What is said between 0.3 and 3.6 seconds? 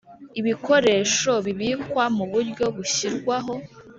Ibikoresho bibikwa mu buryo bushyirwaho